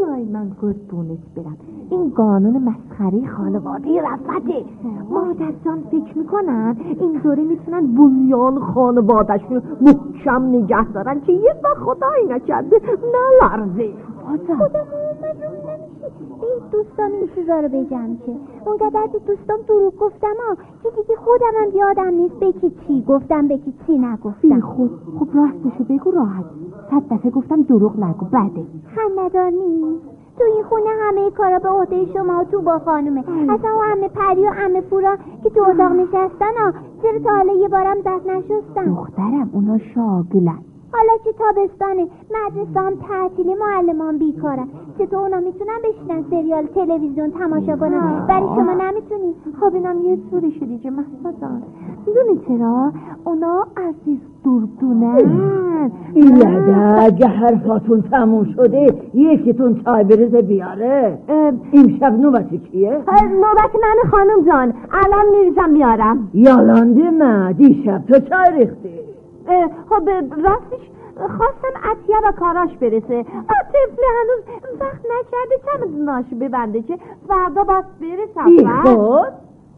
الهی 0.03 0.25
من 0.25 0.51
قربونت 0.61 1.19
برم. 1.35 1.57
این 1.89 2.09
قانون 2.09 2.63
مسخره 2.63 3.27
خانواده 3.27 4.01
رفته. 4.01 4.65
مادر 5.09 5.53
جان 5.65 5.83
فکر 5.91 6.17
می‌کنن 6.17 6.75
این 6.99 7.11
دوره 7.23 7.43
می‌تونن 7.43 7.95
بنیان 7.95 8.59
خانوادهشون 8.59 9.61
محکم 9.81 10.43
نگه 10.45 10.91
دارن 10.91 11.21
که 11.21 11.31
یه 11.31 11.55
وقت 11.63 11.77
خدایی 11.77 12.25
نکرده 12.29 12.81
نلرزه. 13.41 13.93
نمیشه 14.29 14.55
به 16.41 16.45
این 16.45 16.69
دوستان 16.71 17.11
این 17.11 17.29
چیزا 17.35 17.59
رو 17.59 17.67
بگم 17.67 18.17
که 18.25 18.35
اونقدر 18.65 19.07
به 19.13 19.19
دوستان 19.19 19.57
دروغ 19.67 19.97
گفتم 19.97 20.35
ها 20.47 20.55
که 20.83 20.89
دیگه 20.89 21.15
خودم 21.15 21.53
هم 21.55 21.77
یادم 21.77 22.13
نیست 22.13 22.35
به 22.35 22.51
کی 22.51 22.69
چی 22.87 23.05
گفتم 23.07 23.47
به 23.47 23.57
کی 23.57 23.73
چی 23.87 23.97
نگفتم. 23.97 24.59
خود 24.59 24.91
خب 25.19 25.27
راستشو 25.33 25.83
بگو 25.83 26.11
راحت. 26.11 26.45
صد 26.91 27.13
دفعه 27.15 27.31
گفتم 27.31 27.61
دروغ 27.61 27.99
نگو 27.99 28.25
بده. 28.25 28.65
خنده‌دار 28.95 29.49
نیست. 29.49 30.05
تو 30.37 30.43
این 30.55 30.63
خونه 30.63 30.89
همه 31.01 31.31
کارا 31.31 31.59
به 31.59 31.69
عهده 31.69 32.13
شما 32.13 32.39
و 32.39 32.43
تو 32.43 32.61
با 32.61 32.79
خانومه. 32.79 33.19
اصلا 33.49 33.69
اون 33.69 33.85
همه 33.91 34.09
پری 34.09 34.45
و 34.45 34.49
همه 34.49 34.81
پورا 34.81 35.17
که 35.43 35.49
تو 35.49 35.61
اتاق 35.61 35.91
نشستن 35.91 36.53
ها 36.57 36.73
چرا 37.01 37.19
تا 37.19 37.29
حالا 37.29 37.53
یه 37.53 37.67
بارم 37.67 37.97
دست 38.05 38.25
نشستم 38.25 38.95
دخترم 38.95 39.49
اونا 39.53 39.77
شاگلن. 39.77 40.59
حالا 40.91 41.13
که 41.23 41.31
تابستانه 41.31 42.07
مدرسه 42.31 42.79
هم 42.79 42.93
تعطیلی 42.95 43.55
معلمان 43.55 44.17
بیکارن. 44.17 44.67
چطور 44.99 45.19
اونا 45.19 45.39
می‌تونن 45.39 45.79
بشینن 45.83 46.23
سریال 46.29 46.65
تلویزیون 46.65 47.31
تماشا 47.31 47.75
کنن؟ 47.77 48.25
برای 48.27 48.47
شما 48.47 48.73
نمی‌تونی؟ 48.73 49.35
خب 49.59 49.73
اینم 49.73 50.05
یه 50.05 50.17
طوری 50.31 50.51
شدی 50.51 50.77
که 50.77 50.91
جان. 51.41 51.63
می‌دونی 52.07 52.39
چرا؟ 52.47 52.91
اونا 53.23 53.67
عزیز 53.77 54.19
دردونن. 54.45 55.91
یاده 56.15 57.01
اگه 57.03 57.27
حرفاتون 57.27 58.01
تموم 58.01 58.45
شده 58.55 58.93
یکیتون 59.13 59.81
چای 59.85 60.03
بریزه 60.03 60.41
بیاره. 60.41 61.17
این 61.71 61.97
شب 61.99 62.19
نوبت 62.19 62.49
کیه؟ 62.49 62.91
نوبت 63.31 63.75
من 63.75 64.11
خانم 64.11 64.45
جان. 64.47 64.73
الان 64.91 65.25
میریزم 65.31 65.69
میارم 65.69 66.29
یالانده 66.33 67.09
نه 67.09 67.53
دیشب 67.53 68.01
تو 68.07 68.19
چای 68.19 68.59
ریختی. 68.59 69.08
خب 69.89 70.09
راستش 70.43 70.89
خواستم 71.17 71.79
عطیه 71.83 72.15
و 72.23 72.31
کاراش 72.31 72.77
برسه. 72.77 73.23
طفل 73.23 74.03
هنوز 74.19 74.43
وقت 74.79 75.05
نکرده 75.05 75.55
چمدوناش 75.65 76.25
ببنده 76.41 76.81
که 76.81 76.97
فردا 77.27 77.63
باید 77.63 77.85
بره 78.01 78.25
سفر 78.35 79.31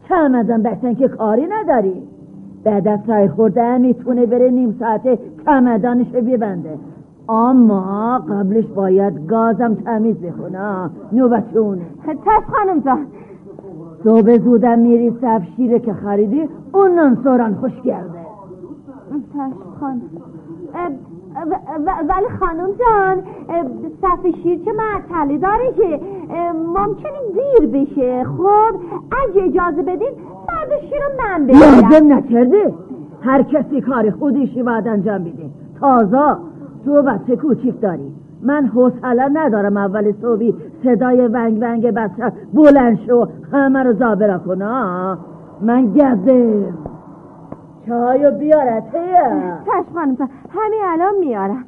چمدن 0.08 0.62
بسن 0.62 0.94
که 0.94 1.08
کاری 1.08 1.46
نداری؟ 1.46 2.02
بعد 2.64 2.88
از 2.88 3.00
سای 3.06 3.28
خورده 3.28 3.78
می‌تونه 3.78 4.26
بره 4.26 4.50
نیم 4.50 4.76
ساعته 4.78 5.18
چمدانش 5.44 6.06
ببنده. 6.06 6.78
اما 7.28 8.18
قبلش 8.18 8.66
باید 8.66 9.26
گازم 9.26 9.74
تمیز 9.74 10.16
بخونه 10.16 10.90
نوبت 11.12 11.56
اونه 11.56 11.86
تش 12.06 12.42
خانم 12.56 12.80
جان. 12.80 13.06
صبح 14.04 14.38
زودم 14.38 14.78
میری 14.78 15.10
سف 15.20 15.42
شیره 15.56 15.78
که 15.78 15.92
خریدی 15.92 16.48
اونن 16.72 17.16
سوران 17.24 17.54
خوش 17.54 17.80
گرده. 17.80 18.08
تش 18.08 18.21
خانم 19.80 20.00
ولی 22.08 22.28
خانم 22.40 22.68
جان 22.78 23.22
صف 24.02 24.26
شیر 24.42 24.64
که 24.64 24.70
معطلی 24.72 25.38
داره 25.38 25.72
که 25.76 26.00
ممکنه 26.54 27.18
دیر 27.34 27.68
بشه. 27.70 28.24
خب 28.24 28.74
اگه 29.12 29.42
اجازه 29.42 29.82
بدین 29.82 30.12
فرد 30.46 30.80
شیر 30.80 30.98
رو 31.02 31.22
من 31.22 31.46
بگیرم. 31.46 31.90
لازم 31.90 32.12
نکرده. 32.12 32.74
هر 33.22 33.42
کسی 33.42 33.80
کار 33.80 34.10
خودشی 34.10 34.62
باید 34.62 34.88
انجام 34.88 35.24
بده. 35.24 35.50
تازه 35.80 36.36
تو 36.84 37.02
بچه 37.02 37.36
کوچیک 37.36 37.80
داری؟ 37.80 38.12
من 38.42 38.66
حوصله 38.66 39.28
ندارم 39.32 39.76
اول 39.76 40.12
صبحی 40.22 40.54
صدای 40.84 41.28
ونگ 41.28 41.58
ونگ 41.62 41.90
بچه 41.90 42.32
بلند 42.54 42.98
شو 43.06 43.26
همه 43.52 43.82
رو 43.82 43.92
زابرا 43.92 44.38
کنه 44.38 44.66
من 45.60 45.86
گزه 45.86 46.64
چایو 47.86 48.30
بیارت 48.30 48.94
هیا؟ 48.94 49.58
چشم 49.66 49.94
خانم 49.94 50.16
همین 50.50 50.80
الان 50.84 51.14
میارم. 51.20 51.64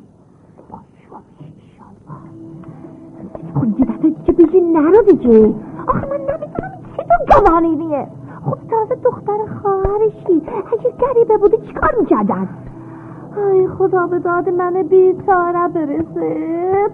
یه 3.79 3.85
دفعه 3.85 4.11
دیگه 4.11 4.33
بگی 4.33 4.61
نرو 4.61 5.03
دیگه 5.03 5.55
آخه 5.89 6.07
من 6.07 6.17
نمی‌دونم 6.17 6.73
چی 6.97 7.03
تو 7.03 7.41
گوانینیه 7.41 8.07
خب 8.45 8.59
تازه 8.71 8.95
دختر 8.95 9.39
خواهرشی. 9.63 10.43
اگه 10.73 10.93
گریبه 10.99 11.37
بوده 11.37 11.57
چیکار 11.57 11.95
می‌کردن؟ 12.01 12.49
ای 13.53 13.69
خدا 13.69 14.07
به 14.07 14.19
داد 14.19 14.49
من 14.49 14.73
بیچاره 14.73 15.69
برسه. 15.69 16.37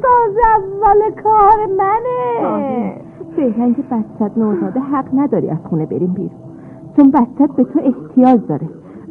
تازه 0.03 0.41
اول 0.57 1.11
کار 1.23 1.67
منه. 1.79 2.97
فعلا 3.37 3.75
که 3.75 3.83
بستت 3.83 4.39
نوزاده 4.39 4.81
حق 4.81 5.07
نداری 5.15 5.51
از 5.51 5.59
خونه 5.71 5.87
بریم 5.87 6.13
بیرون. 6.13 6.31
چون 6.97 7.11
بستت 7.11 7.57
به 7.57 7.65
تو 7.65 7.81
احتیاج 7.83 8.47
داره. 8.49 8.69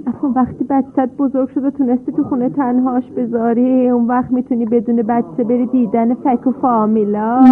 اما 0.09 0.33
وقتی 0.35 0.63
بچت 0.63 1.09
بزرگ 1.17 1.49
شده 1.49 1.71
تونستی 1.71 2.11
تو 2.11 2.23
خونه 2.23 2.49
تنهاش 2.49 3.11
بذاری. 3.11 3.89
اون 3.89 4.07
وقت 4.07 4.31
می‌تونی 4.31 4.65
بدون 4.65 4.95
بچه 4.95 5.43
بری 5.43 5.65
دیدن 5.65 6.13
فک 6.13 6.47
و 6.47 6.51
فامیلا. 6.51 7.45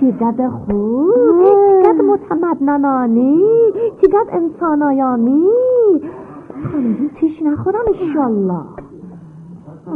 چقدر 0.00 0.48
خوب؟ 0.48 1.14
چقدر 1.82 2.00
متمدنانانی 2.08 3.40
چقدر 4.02 4.30
انسانایانی؟ 4.32 5.46
چیش 7.20 7.42
نخورم 7.42 7.84
انشالله. 8.00 8.60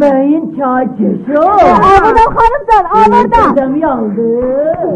Məyin 0.00 0.44
çayçısı 0.56 1.32
ol. 1.40 1.58
Ağadan 1.88 2.30
xanımdan, 2.36 2.84
ağadan. 2.94 3.54
Gözəm 3.56 3.74
yandı. 3.78 4.28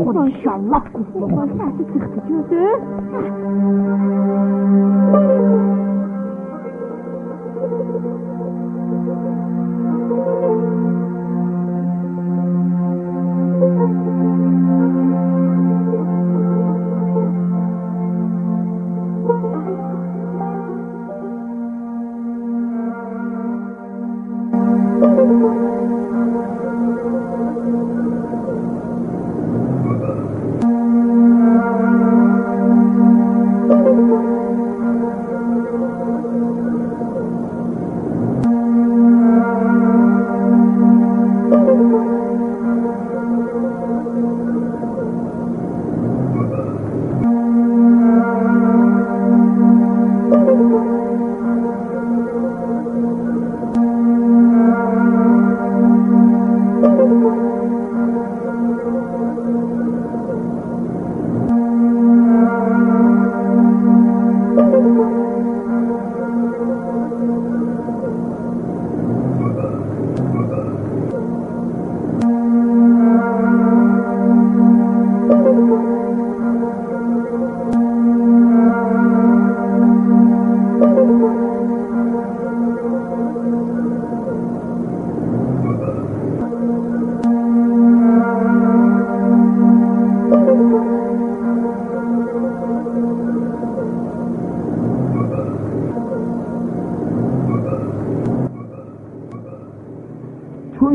Ulan 0.06 0.26
inşallah 0.26 0.82
quzluğun 0.94 1.48
səsi 1.58 1.82
çıxdı, 1.92 2.18
gördün? 2.28 2.78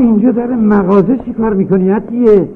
اینجا 0.04 0.30
در 0.30 0.46
مغازه 0.46 1.18
چی 1.24 1.32
کار 1.32 1.54
می‌کنی 1.54 1.90
عطیه؟ 1.90 2.48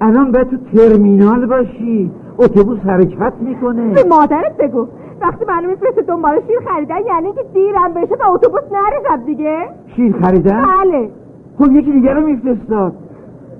الان 0.00 0.32
باید 0.32 0.48
تو 0.48 0.56
ترمینال 0.56 1.46
باشی 1.46 2.10
اتوبوس 2.38 2.78
حرکت 2.78 3.32
می‌کنه. 3.40 3.94
به 3.94 4.04
مادرت 4.10 4.56
بگو. 4.58 4.86
وقتی 5.22 5.44
منو 5.48 5.68
میفرسته 5.68 6.02
دنبال 6.02 6.40
شیر 6.46 6.60
خریدن 6.68 6.96
یعنی 7.06 7.32
که 7.32 7.44
دیرم 7.54 7.94
بشه 7.94 8.16
به 8.16 8.28
اتوبوس 8.28 8.62
نرسم 8.72 9.24
دیگه. 9.26 9.58
شیر 9.96 10.16
خریدن؟ 10.22 10.62
بله. 10.62 11.10
خب 11.58 11.72
یکی 11.72 11.92
دیگه 11.92 12.14
رو 12.14 12.26
میفرستاد. 12.26 12.92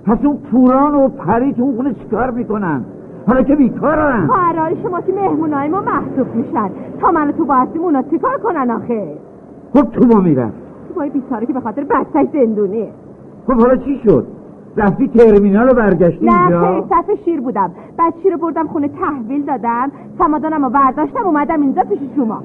پس 0.07 0.19
اون 0.25 0.37
پوران 0.37 0.95
و 0.95 1.09
پری 1.09 1.53
تو 1.53 1.63
اون 1.63 1.77
خونه 1.77 1.95
چیکار 1.95 2.31
می‌کنن؟ 2.31 2.85
حالا 3.27 3.43
که 3.43 3.57
بیکارن 3.57 4.27
خواهرای 4.27 4.77
شما 4.83 5.01
که 5.01 5.13
مهمونای 5.13 5.69
ما 5.69 5.81
محسوب 5.81 6.35
میشن. 6.35 6.71
تا 7.01 7.11
منو 7.11 7.33
تو 7.33 7.45
باشیم 7.45 7.83
اونا 7.83 8.03
چیکار 8.03 8.39
کنن 8.39 8.71
آخه؟ 8.71 9.15
خب 9.75 9.91
تو 9.91 10.07
با 10.07 10.21
میرم 10.21 10.53
تو 10.93 11.01
بای 11.01 11.11
بیچاره 11.11 11.47
که 11.47 11.53
به 11.53 11.61
خاطر 11.61 11.85
بچهش 11.85 12.29
زندونیه 12.33 12.89
خب 13.47 13.53
حالا 13.53 13.77
چی 13.77 14.01
شد؟ 14.05 14.27
رفتی 14.77 15.09
ترمینال 15.09 15.69
رو 15.69 15.75
برگشتی 15.75 16.27
نه 16.27 16.41
اینجا؟ 16.41 16.67
خیلی 16.67 16.83
صف 16.89 17.25
شیر 17.25 17.41
بودم. 17.41 17.71
شیر 18.23 18.33
رو 18.33 18.39
بردم 18.39 18.67
خونه 18.67 18.89
تحویل 18.89 19.43
دادم. 19.43 19.93
چمدانم 20.19 20.65
رو 20.65 20.71
برداشتم 20.71 21.27
اومدم 21.27 21.61
اینجا 21.61 21.83
پیش 21.83 21.99
شما. 22.17 22.43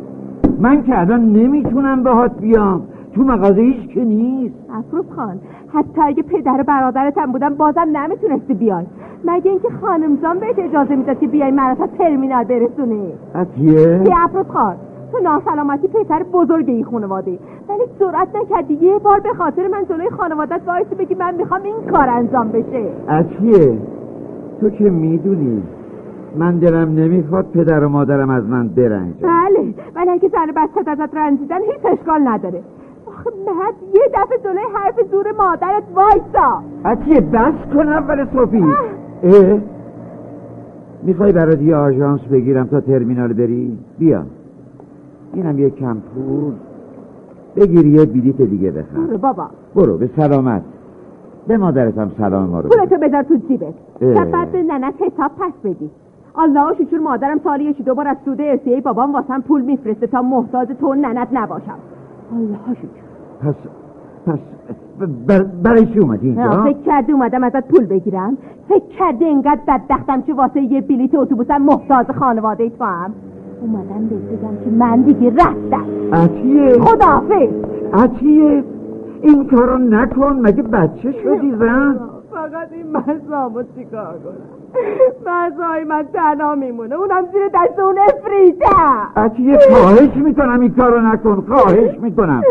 من 0.60 0.84
که 0.84 1.00
الان 1.00 1.22
نمی‌تونم 1.22 2.04
باهات 2.04 2.40
بیام. 2.40 2.82
تو 3.16 3.24
مغازه 3.24 3.62
هیچ 3.62 3.90
که 3.90 4.04
نیست. 4.04 4.56
افروز 4.74 5.06
خان 5.16 5.40
حتی 5.74 6.02
اگه 6.02 6.24
پدر 6.24 6.64
برادرتم 6.64 7.32
بودم 7.32 7.56
بازم 7.56 7.88
نمی‌تونستی 7.94 8.54
بیای. 8.54 8.86
مگه 9.26 9.52
اینکه 9.52 9.68
خانم 9.82 10.16
جان 10.16 10.40
بهت 10.40 10.60
اجازه 10.60 10.96
می‌داد 10.96 11.20
که 11.20 11.28
بیای 11.28 11.52
مرا 11.52 11.76
تا 11.76 11.88
ترمینال 11.88 12.44
برسونی؟ 12.44 13.14
عطیه 13.36 13.72
یه؟ 13.72 14.24
افروز 14.24 14.46
خان؟ 14.48 14.76
تو 15.12 15.18
ناسلامتی 15.24 15.88
پسر 15.88 16.24
بزرگ 16.34 16.70
این 16.70 16.84
خانواده. 16.84 17.40
ولی 17.70 17.84
سرعت 18.00 18.28
نکردی 18.36 18.74
یه 18.74 18.98
بار 19.00 19.20
به 19.20 19.34
خاطر 19.38 19.68
من 19.68 19.86
جلوی 19.90 20.10
خانوادت 20.10 20.62
وایسی 20.68 20.96
بگی 20.96 21.16
من 21.16 21.36
می‌خوام 21.36 21.64
این 21.64 21.76
کار 21.92 22.10
انجام 22.10 22.48
بشه. 22.50 22.86
عطیه 23.10 23.78
تو 24.62 24.70
که 24.70 24.84
می‌دونی 24.84 25.64
من 26.36 26.58
دلم 26.58 26.90
نمی‌خواد 26.90 27.46
پدر 27.54 27.84
و 27.84 27.90
مادرم 27.90 28.30
از 28.30 28.44
من 28.44 28.68
برنجه. 28.68 29.16
بله 29.22 29.74
ولی 29.96 30.10
اگه 30.10 30.30
زن 30.30 30.48
بچت 30.56 30.88
ازت 30.88 31.16
رنجیدن 31.16 31.60
هیچ 31.62 31.86
اشکال 31.86 32.28
نداره. 32.28 32.62
آخه 33.08 33.30
مهد 33.46 33.74
یه 33.94 34.02
دفعه 34.14 34.38
جلوی 34.44 34.64
حرف 34.74 34.96
زور 35.12 35.26
مادرت 35.38 35.84
وایسا 35.96 36.62
عطیه 36.86 37.22
بس 37.22 37.74
کن 37.74 37.88
اول 37.88 38.26
صبحی. 38.34 38.64
اه؟ 39.24 39.60
می‌خوای 41.04 41.32
برات 41.32 41.62
یه 41.62 41.76
آژانس 41.76 42.22
بگیرم 42.22 42.68
تا 42.68 42.82
ترمینال 42.82 43.34
بری؟ 43.34 43.78
بیا. 44.00 44.24
اینم 45.38 45.60
یه 45.60 45.70
کم 45.70 45.98
پول. 45.98 46.54
بگیر 47.56 47.86
یه 47.86 48.06
بلیت 48.06 48.42
دیگه 48.42 48.72
بخر. 48.72 49.00
برو 49.08 49.18
بابا. 49.18 49.48
برو 49.76 49.98
به 49.98 50.10
سلامت. 50.16 50.62
به 51.48 51.58
مادرتم 51.58 52.12
سلام 52.18 52.50
ما 52.50 52.60
رو. 52.60 52.70
پولتو 52.70 52.98
بذار 52.98 53.24
تو 53.24 53.36
جیبت. 53.36 53.74
بعد 54.32 54.52
به 54.52 54.64
ننت 54.64 54.94
حساب 54.94 55.32
پس 55.40 55.54
بدی. 55.64 55.90
الله 56.36 56.74
شکر 56.74 56.98
مادرم 56.98 57.40
سالی 57.44 57.64
یکی 57.64 57.84
دو 57.84 57.96
بار 57.96 58.08
از 58.08 58.18
سود 58.26 58.42
ارسیه 58.42 58.82
بابام 58.82 59.14
واسم 59.14 59.42
پول 59.42 59.62
میفرسته 59.62 60.08
تا 60.08 60.22
محتاج 60.22 60.68
تو 60.80 60.94
ننت 60.94 61.28
نباشم. 61.32 61.78
الله 62.36 62.58
شکر. 62.74 62.88
پس 63.42 63.56
پس 64.26 64.40
بر 65.28 65.44
برای 65.44 65.86
چی 65.86 66.00
اومدی 66.00 66.28
اینجا؟ 66.28 66.64
فکر 66.64 66.82
کردی 66.82 67.12
اومدم 67.12 67.44
ازت 67.44 67.68
پول 67.68 67.86
بگیرم؟ 67.86 68.38
فکر 68.70 68.86
کردی 69.00 69.26
انقدر 69.26 69.62
بدبختم 69.68 70.22
که 70.22 70.34
واسه 70.34 70.62
یه 70.62 70.82
بلیت 70.82 71.16
اتوبوسم 71.16 71.58
محتاج 71.58 72.12
خانواده 72.12 72.70
تو 72.70 72.84
هم 72.84 73.14
اومدم 73.62 74.08
بهت 74.10 74.40
بگم 74.40 74.64
که 74.64 74.70
من 74.78 75.02
دیگه 75.02 75.30
رفتم. 75.30 75.86
عطیه 76.14 76.80
خداحافظ. 76.80 77.50
عطیه 77.94 78.64
این 79.22 79.48
کارو 79.48 79.78
نکن 79.78 80.40
مگه 80.42 80.64
بچه 80.64 81.12
شدی 81.12 81.52
زن؟ 81.60 82.00
فقط 82.32 82.72
این 82.72 82.86
مزامو 82.98 83.64
چیکار 83.76 84.14
کنم؟ 84.24 84.58
مزای 85.26 85.84
من 85.84 86.04
تنها 86.14 86.56
میمونه 86.56 86.96
اونم 86.96 87.26
زیر 87.34 87.48
دست 87.54 87.80
اون 87.80 87.96
افریته 88.00 88.66
عطیه 89.16 89.58
خواهش 89.72 90.16
می‌کنم 90.16 90.60
این 90.60 90.74
کارو 90.74 91.02
نکن 91.02 91.44
خواهش 91.48 92.00
می‌کنم. 92.02 92.44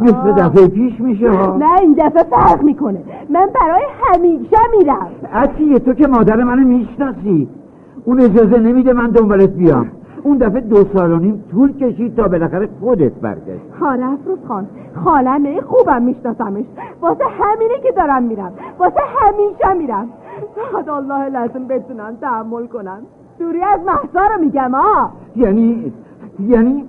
مثل 0.00 0.32
دفعه 0.42 0.68
پیش 0.68 1.00
میشه 1.00 1.30
ها. 1.30 1.56
نه 1.56 1.80
این 1.80 1.92
دفعه 1.98 2.22
فرق 2.22 2.62
می‌کنه. 2.62 2.98
من 3.30 3.48
برای 3.60 3.82
همیشه 4.04 4.56
میرم. 4.78 5.08
عطیه 5.32 5.78
تو 5.78 5.94
که 5.94 6.06
مادر 6.06 6.36
منو 6.36 6.66
می‌شناسی. 6.68 7.48
اون 8.04 8.20
اجازه 8.20 8.58
نمیده 8.58 8.92
من 8.92 9.10
دنبالت 9.10 9.50
بیام. 9.50 9.86
اون 10.24 10.36
دفعه 10.38 10.60
دو 10.60 10.84
سال 10.84 11.12
و 11.12 11.18
نیم 11.18 11.44
طول 11.50 11.72
کشید 11.72 12.16
تا 12.16 12.28
بالاخره 12.28 12.68
خودت 12.80 13.12
برگشت 13.12 13.62
آره 13.82 14.12
افروز 14.12 14.38
خان 14.48 14.66
خالمه 15.04 15.60
خوبم 15.60 16.02
میشناسمش. 16.02 16.64
واسه 17.00 17.24
همینه 17.40 17.74
که 17.82 17.92
دارم 17.96 18.22
میرم. 18.22 18.52
واسه 18.78 19.00
همیشه 19.20 19.74
میرم. 19.78 20.08
فقط 20.72 20.88
الله 20.88 21.28
لازم 21.28 21.66
بتونم 21.68 22.16
تحمل 22.20 22.66
کنم. 22.66 22.98
دوری 23.38 23.62
از 23.62 23.80
محضا 23.86 24.26
رو 24.34 24.40
میگم 24.40 24.74
آ 24.74 25.06
یعنی 25.36 25.92
یعنی 26.40 26.84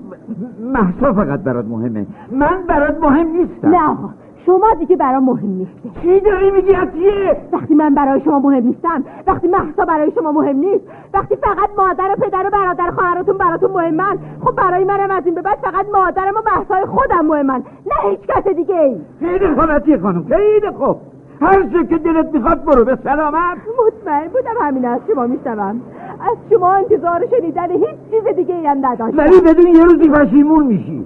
محصا 0.73 1.13
فقط 1.13 1.39
برات 1.39 1.65
مهمه. 1.65 2.05
من 2.31 2.63
برات 2.67 2.97
مهم 3.01 3.27
نیستم. 3.27 3.69
نه. 3.69 3.97
شما 4.45 4.73
دیگه 4.79 4.95
برام 4.95 5.23
مهم 5.23 5.49
نیستی 5.49 5.91
چی 6.01 6.19
داری 6.19 6.51
میگی 6.51 6.73
عطیه 6.73 7.37
وقتی 7.51 7.75
من 7.75 7.95
برای 7.95 8.21
شما 8.21 8.39
مهم 8.39 8.63
نیستم 8.63 9.03
وقتی 9.27 9.47
محسا 9.47 9.85
برای 9.85 10.11
شما 10.11 10.31
مهم 10.31 10.55
نیست 10.55 10.83
وقتی 11.13 11.35
فقط 11.35 11.69
مادر 11.77 12.11
و 12.11 12.15
پدر 12.15 12.47
و 12.47 12.49
برادر 12.49 12.91
خواهراتون 12.91 13.37
براتون 13.37 13.71
مهمن 13.71 14.17
خب 14.45 14.51
برای 14.51 14.83
منم 14.83 15.11
از 15.11 15.25
این 15.25 15.35
به 15.35 15.41
بعد 15.41 15.57
فقط 15.57 15.85
مادرم 15.93 16.33
و 16.35 16.41
محسای 16.57 16.85
خودم 16.85 17.25
مهمن 17.25 17.63
نه 17.85 18.09
هیچ 18.09 18.19
کس 18.19 18.47
دیگه 18.47 18.75
ای. 18.75 18.97
خیلی 19.19 19.47
خوب 19.47 19.71
عطیه 19.71 19.97
خانم 19.97 20.23
خیلی 20.23 20.71
خوب. 20.77 20.97
هر 21.41 21.63
جا 21.63 21.83
که 21.83 21.97
دلت 21.97 22.33
می‌خواد 22.33 22.65
برو 22.65 22.85
به 22.85 22.97
سلامت. 23.03 23.57
مطمئن 23.87 24.27
بودم 24.27 24.61
همین 24.61 24.85
از 24.85 24.99
شما 25.13 25.27
میشنوم. 25.27 25.81
از 26.19 26.37
شما 26.49 26.73
انتظار 26.73 27.27
شنیدن 27.39 27.71
هیچ 27.71 27.97
چیز 28.11 28.35
دیگه 28.35 28.55
ای 28.55 28.67
هم 28.67 28.85
نداشتم. 28.85 29.17
ولی 29.17 29.41
بدون 29.41 29.67
یه 29.67 29.83
روزی 29.83 30.09
پشیمون 30.09 30.65
میشی. 30.65 31.05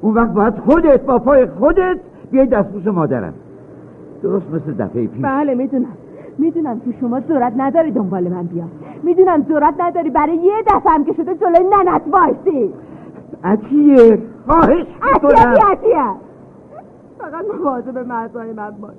اون 0.00 0.14
وقت 0.14 0.32
باید 0.32 0.54
خودت 0.58 1.00
با 1.00 1.18
پای 1.18 1.46
خودت 1.46 1.96
بیای 2.36 2.48
دستبوس 2.48 2.86
مادرم. 2.86 3.34
درست 4.22 4.46
مثل 4.50 4.72
دفعه 4.72 5.06
پیش. 5.06 5.22
بله 5.22 5.54
می‌دونم. 5.54 5.92
می‌دونم 6.38 6.80
که 6.80 6.94
شما 7.00 7.20
جرات 7.20 7.52
نداری 7.56 7.90
دنبال 7.90 8.28
من 8.28 8.42
بیا 8.42 8.64
می‌دونم 9.02 9.42
جرات 9.42 9.74
نداری 9.78 10.10
برای 10.10 10.36
یه 10.36 10.52
دفعه 10.66 10.92
هم 10.92 11.04
که 11.04 11.12
شده 11.12 11.34
جلوی 11.34 11.64
ننت 11.64 12.02
وایسی. 12.12 12.74
عطیه 13.44 14.18
خواهش 14.48 14.86
می‌کنم. 15.12 15.54
عطیه 15.72 16.04
فقط 17.18 17.44
مواظب 17.60 17.98
مرزای 17.98 18.52
من 18.52 18.70
باش. 18.70 18.94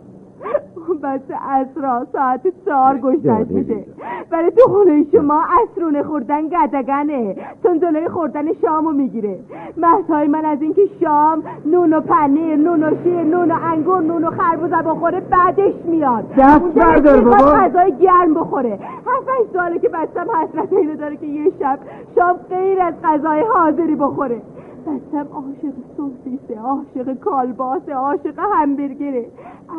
بچه 1.03 1.35
اسرا 1.49 2.07
ساعت 2.13 2.41
چهار 2.65 2.97
گشتش 2.97 3.47
بیدار. 3.47 3.83
ولی 4.31 4.51
تو 4.51 4.61
خونه 4.61 5.05
شما 5.11 5.43
اسرونه 5.61 6.03
خوردن 6.03 6.47
گدگنه. 6.47 7.35
چون 7.63 7.79
جلوی 7.79 8.09
خوردن 8.09 8.53
شامو 8.53 8.91
می‌گیره. 8.91 9.39
محتای 9.77 10.27
من 10.27 10.45
از 10.45 10.61
اینکه 10.61 10.81
شام 11.01 11.43
نون 11.65 11.93
و 11.93 12.01
پنیر 12.01 12.55
نون 12.55 12.83
و 12.83 12.95
شیر 13.03 13.23
نون 13.23 13.51
و 13.51 13.55
انگور 13.63 14.01
نون 14.01 14.23
و 14.23 14.31
خربوزه 14.31 14.81
بخوره 14.81 15.19
بعدش 15.19 15.73
میاد. 15.85 16.23
دست 16.37 16.73
بردار 16.75 17.21
بابا. 17.21 17.35
غذای 17.35 17.91
گرم 17.91 18.33
بخوره. 18.33 18.79
هفت 19.07 19.53
ساله 19.53 19.79
که 19.79 19.89
بچم 19.89 20.27
حسرت 20.41 20.73
اینو 20.73 20.95
داره 20.95 21.17
که 21.17 21.25
یه 21.25 21.51
شب 21.59 21.79
شام 22.15 22.35
غیر 22.49 22.81
از 22.81 22.93
غذای 23.03 23.43
حاضری 23.53 23.95
بخوره. 23.95 24.41
بچم 24.87 25.27
عاشق 25.33 25.75
سوسیسه 25.97 26.59
عاشق 26.59 27.19
کالباسه 27.19 27.93
عاشق 27.93 28.39
همبرگره. 28.53 29.25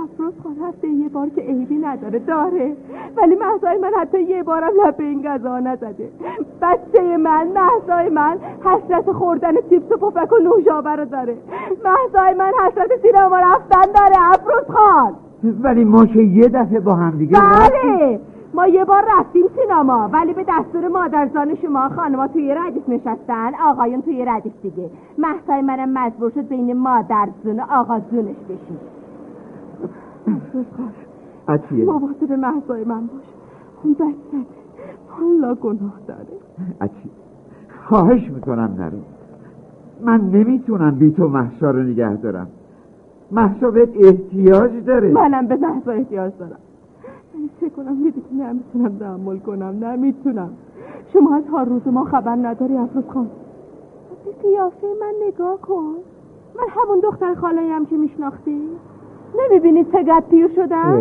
افروز 0.04 0.32
خان 0.42 0.56
هفته 0.68 0.88
یه 0.88 1.08
بار 1.08 1.28
که 1.28 1.40
عیبی 1.40 1.78
نداره 1.78 2.18
داره. 2.18 2.76
ولی 3.16 3.34
محضای 3.34 3.78
من 3.78 3.90
حتی 4.00 4.22
یه 4.22 4.42
بارم 4.42 4.70
لب 4.84 4.96
به 4.96 5.04
این 5.04 5.22
غذا 5.22 5.58
نزده. 5.58 6.10
بچه 6.62 7.16
من 7.16 7.48
محضای 7.54 8.08
من 8.08 8.38
حسرت 8.64 9.12
خوردن 9.12 9.54
چیپس 9.70 9.92
و 9.92 9.96
پفک 9.96 10.32
و 10.32 10.36
نوشابه 10.36 10.90
رو 10.90 11.04
داره. 11.04 11.36
محضای 11.84 12.34
من 12.34 12.52
حسرت 12.66 12.90
سینما 13.02 13.38
رفتن 13.38 13.92
داره 13.92 14.16
افروز 14.30 14.76
خان. 14.76 15.14
ولی 15.62 15.84
ما 15.84 16.06
که 16.06 16.22
یه 16.22 16.48
دفعه 16.48 16.80
با 16.80 16.94
هم 16.94 17.18
دیگه 17.18 17.40
بله. 17.40 18.20
ما 18.54 18.66
یه 18.66 18.84
بار 18.84 19.04
رفتیم 19.18 19.44
سینما 19.56 20.08
ولی 20.12 20.32
به 20.32 20.44
دستور 20.48 20.88
مادرزان 20.88 21.54
شما 21.54 21.88
خانما 21.88 22.28
توی 22.28 22.54
ردیف 22.54 22.88
نشستن 22.88 23.52
آقایون 23.64 24.02
توی 24.02 24.24
ردیف 24.24 24.52
دیگه. 24.62 24.90
محسای 25.18 25.62
منم 25.62 25.88
مجبور 25.92 26.30
شد 26.30 26.48
بین 26.48 26.72
مادرزون 26.72 27.60
و 27.60 27.62
آقازونش 27.70 28.36
بشین 28.48 28.78
عطیه. 31.48 31.84
مواظب 31.84 32.32
محسای 32.32 32.84
من 32.84 33.00
باش. 33.00 33.24
اون 33.82 33.92
بچه 33.94 34.46
حالا 35.08 35.54
گناه 35.54 36.00
داره. 36.06 36.26
عطیه 36.80 37.10
خواهش 37.88 38.30
می‌کنم 38.30 38.74
نرو. 38.78 38.98
من 40.04 40.20
نمی‌تونم 40.20 40.90
بی 40.90 41.10
تو 41.10 41.28
محشا 41.28 41.70
رو 41.70 41.82
نگه 41.82 42.16
دارم. 42.16 42.46
محشا 43.30 43.70
بهت 43.70 43.88
احتیاج 44.00 44.84
داره. 44.84 45.12
منم 45.12 45.46
به 45.46 45.56
محسا 45.56 45.90
احتیاج 45.90 46.32
دارم. 46.38 46.58
چه 47.60 47.70
کنم 47.70 48.04
یه 48.04 48.10
دیگه 48.10 48.32
نمی‌تونم 48.32 48.98
تحمل 48.98 49.38
کنم 49.38 49.84
نمی‌تونم 49.84 50.50
شما 51.12 51.36
از 51.36 51.42
هر 51.52 51.64
روز 51.64 51.88
ما 51.88 52.04
خبر 52.04 52.36
نداری 52.36 52.76
افروز 52.76 53.04
خان. 53.14 53.30
به 54.24 54.48
قیافه 54.48 54.86
من 55.00 55.12
نگاه 55.28 55.60
کن. 55.60 55.94
من 56.56 56.64
همون 56.68 57.00
دختر 57.00 57.34
خاله‌ام 57.34 57.86
که 57.86 57.96
میشناختی. 57.96 58.62
نمی‌بینی 59.38 59.84
چقدر 59.84 60.22
پیر 60.30 60.48
شدم. 60.48 60.96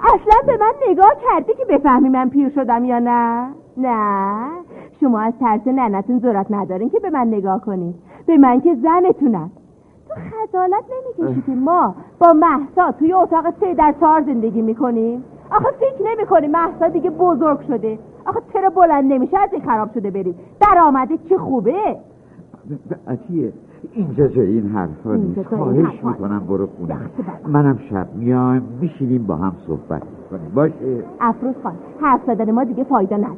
اصلا 0.00 0.36
به 0.46 0.56
من 0.60 0.72
نگاه 0.90 1.12
کردی 1.28 1.54
که 1.54 1.64
بفهمی 1.64 2.08
من 2.08 2.28
پیر 2.28 2.48
شدم 2.48 2.84
یا 2.84 2.98
نه؟ 2.98 3.48
نه. 3.76 4.48
شما 5.00 5.20
از 5.20 5.32
ترس 5.40 5.66
ننتون 5.66 6.20
جرات 6.20 6.46
ندارین 6.50 6.90
که 6.90 6.98
به 6.98 7.10
من 7.10 7.26
نگاه 7.26 7.60
کنین. 7.60 7.94
به 8.26 8.36
من 8.38 8.60
که 8.60 8.74
زنتونم 8.74 9.50
تو 10.08 10.14
خجالت 10.14 10.84
نمی‌کشی 11.18 11.42
که 11.46 11.52
ما 11.52 11.94
با 12.18 12.32
محسا 12.32 12.92
توی 12.92 13.12
اتاق 13.12 13.44
سه 13.60 13.74
در 13.74 13.94
چهار 14.00 14.22
زندگی 14.22 14.62
می‌کنیم؟ 14.62 15.24
آخه 15.50 15.68
فکر 15.80 16.10
نمی‌کنی 16.10 16.46
محسا 16.46 16.88
دیگه 16.88 17.10
بزرگ 17.10 17.60
شده. 17.60 17.98
آخه 18.26 18.40
چرا 18.52 18.70
بلند 18.70 19.12
نمیشه؟ 19.12 19.38
از 19.38 19.48
این 19.52 19.62
خراب 19.62 19.92
شده 19.94 20.10
بریم. 20.10 20.34
درآمده 20.60 21.18
چه 21.28 21.38
خوبه؟ 21.38 21.96
عطیه 23.08 23.52
اینجا 23.92 24.28
جای 24.28 24.46
این 24.46 24.68
حرفا 24.68 25.14
نیست. 25.14 25.42
خواهش 25.42 26.04
می‌کنم 26.04 26.40
برو 26.48 26.66
خونه. 26.66 26.96
منم 27.46 27.78
شب 27.90 28.06
میایم 28.14 28.62
میشینیم 28.80 29.26
با 29.26 29.36
هم 29.36 29.52
صحبت 29.66 30.02
کنیم 30.30 30.52
باشه؟ 30.54 31.04
افروز 31.20 31.54
خان 31.62 31.72
حرف 32.00 32.20
زدن 32.26 32.50
ما 32.50 32.64
دیگه 32.64 32.84
فایده 32.84 33.16
نداره. 33.16 33.36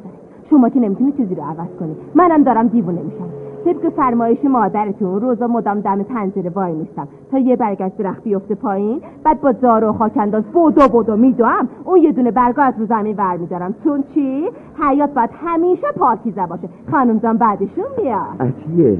شما 0.49 0.69
که 0.69 0.79
نمی‌تونی 0.79 1.11
چیزی 1.11 1.35
رو 1.35 1.43
عوض 1.43 1.69
کنی. 1.79 1.95
منم 2.15 2.43
دارم 2.43 2.67
دیوونه 2.67 3.01
میشم. 3.01 3.29
طبق 3.65 3.89
فرمایش 3.89 4.45
مادرتون 4.45 5.21
روزا 5.21 5.47
مدام 5.47 5.79
دم 5.79 6.03
پنجره 6.03 6.49
وای 6.49 6.73
میستم. 6.73 7.07
تا 7.31 7.37
یه 7.37 7.55
برگ 7.55 7.81
از 7.81 7.97
درخت 7.97 8.23
بیفته 8.23 8.55
پایین 8.55 9.01
بعد 9.23 9.41
با 9.41 9.53
زار 9.61 9.83
و 9.83 9.93
خاکنداز 9.93 10.43
بودو 10.43 10.87
بودو 10.87 11.17
میدوم. 11.17 11.69
اون 11.83 11.99
یه 11.99 12.11
دونه 12.11 12.31
برگا 12.31 12.63
از 12.63 12.73
رو 12.79 12.85
زمین 12.85 13.15
ور 13.17 13.37
میدارم 13.37 13.75
چون 13.83 14.03
چی؟ 14.13 14.49
حیات 14.79 15.13
باید 15.13 15.29
همیشه 15.33 15.87
پاکیزه 15.95 16.45
باشه. 16.45 16.69
خانم 16.91 17.17
جان 17.17 17.37
بعدشون 17.37 17.85
میاد 17.97 18.19
عطیه. 18.39 18.97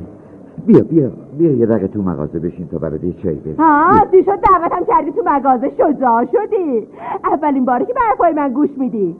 بیا 0.68 0.84
بیا. 0.84 1.12
بیا 1.38 1.52
یه 1.52 1.66
دقیقه 1.66 1.88
تو 1.88 2.02
مغازه 2.02 2.40
بشین 2.40 2.68
تا 2.68 2.78
برات 2.78 3.04
یه 3.04 3.14
چای 3.14 3.36
بریم. 3.36 3.56
ها 3.60 4.06
دی 4.12 4.24
شد 4.24 4.40
دعوتم 4.40 4.86
کردی 4.88 5.12
تو 5.12 5.22
مغازه. 5.26 5.72
شجاع 5.78 6.26
شدی. 6.26 6.88
اولین 7.24 7.66
باری 7.66 7.86
که 7.86 7.94
برفای 7.94 8.34
من 8.34 8.54
گوش 8.54 8.70
میدی. 8.78 9.16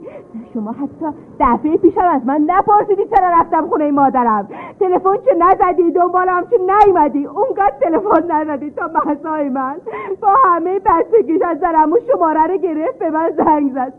شما 0.54 0.72
حتی 0.72 1.16
دفعه 1.40 1.76
پیشم 1.76 2.00
از 2.00 2.26
من 2.26 2.44
نپرسیدی 2.46 3.02
چرا 3.16 3.28
رفتم 3.40 3.66
خونه 3.66 3.90
مادرم. 3.90 4.48
تلفن 4.80 5.16
چه 5.16 5.36
نزدی؟ 5.38 5.90
دنبالم 5.90 6.44
چه 6.50 6.56
نیومدی؟ 6.58 7.26
اونقدر 7.26 7.74
تلفن 7.80 8.32
نزدی 8.32 8.70
تا 8.70 8.90
محضای 8.94 9.48
من. 9.48 9.74
با 10.20 10.28
همه 10.44 10.78
بستگیش 10.78 11.42
از 11.42 11.60
درمو 11.60 11.96
شماره 12.12 12.46
رو 12.46 12.56
گرفت 12.56 12.98
به 12.98 13.10
من 13.10 13.30
زنگ 13.36 13.72
زد. 13.74 13.92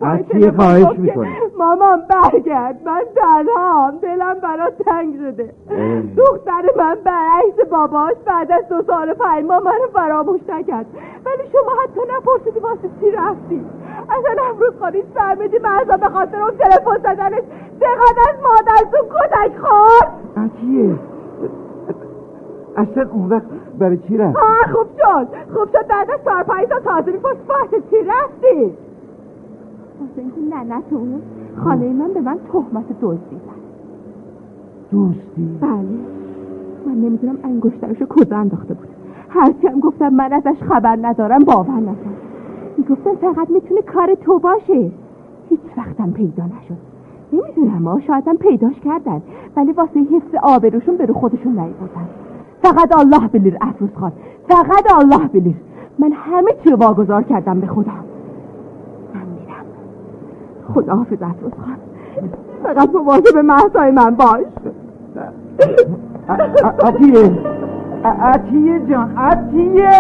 خواهش 0.55 0.99
می‌کنی؟ 0.99 1.29
مامان 1.59 1.99
برگرد. 2.09 2.81
من 2.85 3.01
تنهام 3.15 3.97
دلم 4.01 4.35
برات 4.43 4.77
تنگ 4.85 5.15
شده. 5.15 5.53
دختر 6.17 6.63
من 6.77 6.97
برعکس 7.05 7.69
باباش 8.03 8.17
بعد 8.25 8.51
از 8.51 8.67
دو 8.69 8.81
سال 8.87 9.13
پنج 9.13 9.45
ماه 9.45 9.63
منو 9.63 9.87
فراموش 9.93 10.41
نکرد. 10.49 10.85
ولی 11.25 11.49
شما 11.51 11.71
حتی 11.83 11.99
نپرسیدی 12.17 12.59
واسه 12.59 12.89
چی 12.99 13.11
رفتی. 13.11 13.65
اصلا 14.09 14.43
امروز 14.49 14.73
خانیش 14.79 15.05
فهمیدی 15.15 15.57
من 15.59 15.97
به 15.97 16.09
خاطر 16.09 16.41
اون 16.41 16.51
تلفن 16.57 16.97
زدنش 16.97 17.43
چقدر 17.79 18.21
از 18.29 18.35
مادرتون 18.43 19.09
کتک 19.09 19.57
خورد. 19.57 20.11
عطیه 20.37 20.95
اصلا 22.77 23.09
اون 23.11 23.29
وقت 23.29 23.43
برای 23.79 23.97
چی 23.97 24.17
رفت 24.17 24.37
آه 24.37 24.73
خوب 24.73 24.87
شد. 24.97 25.27
خوب 25.53 25.67
شد 25.69 25.87
بعد 25.87 26.11
از 26.11 26.19
چهار 26.25 26.43
پنج 26.43 26.67
سال 26.69 26.79
تازه 26.79 27.11
میپرس 27.11 27.37
واسه 27.47 27.83
چی 27.89 27.95
رفتی. 27.95 28.63
واسه 29.99 30.17
اینکه 30.17 30.55
ننتون 30.55 31.21
خانه 31.63 31.93
من 31.93 32.13
به 32.13 32.21
من 32.21 32.39
تهمت 32.51 32.85
دزدی 33.01 33.35
زد. 33.35 33.63
دوستی 34.91 35.57
بله. 35.61 36.12
من 36.85 36.93
نمی‌دونم 36.93 37.37
انگشترشو 37.43 38.05
کجا 38.05 38.37
انداخته 38.37 38.73
بود. 38.73 38.87
هرچی 39.29 39.67
هم 39.67 39.79
گفتم 39.79 40.09
من 40.09 40.33
ازش 40.33 40.63
خبر 40.69 40.97
ندارم 41.01 41.39
باور 41.43 41.79
نکرد 41.79 42.17
می‌گفتم 42.77 43.15
فقط 43.15 43.49
می‌تونه 43.49 43.81
کار 43.81 44.15
تو 44.15 44.39
باشه. 44.39 44.91
هیچ 45.49 45.59
وقتم 45.77 46.11
پیدا 46.11 46.43
نشد. 46.43 46.77
نمی‌دونم 47.33 47.81
ما 47.81 47.99
شایدم 47.99 48.37
پیداش 48.37 48.75
کردن. 48.85 49.21
ولی 49.55 49.71
واسه 49.71 49.99
حفظ 49.99 50.35
آبروشون 50.43 50.97
به 50.97 51.05
رو 51.05 51.13
خودشون 51.13 51.59
نیبودن 51.59 52.07
فقط 52.61 52.97
الله 52.97 53.27
بلیر 53.27 53.57
افروز 53.61 53.89
خان 53.95 54.11
فقط 54.47 54.93
الله 54.93 55.27
بلیر. 55.27 55.55
من 55.99 56.11
همه 56.11 56.51
چی 56.63 56.69
رو 56.69 56.77
واگذار 56.77 57.23
کردم 57.23 57.59
به 57.59 57.67
خودم 57.67 58.03
من 59.13 59.21
میرم 59.21 59.65
خدا 60.73 60.95
حافظ 60.95 61.21
افروز 61.21 61.51
خان 61.53 61.77
فقط 62.63 62.95
مواظب 62.95 63.37
محضای 63.37 63.91
من 63.91 64.15
باش. 64.15 64.45
عطیه 66.29 67.31
عطیه 68.05 68.79
جان 68.89 69.17
عطیه 69.17 69.91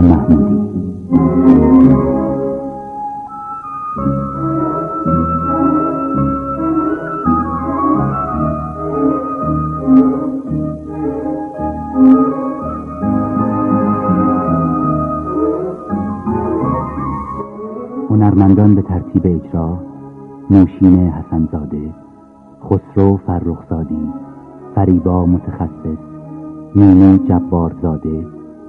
吗？ 0.00 0.26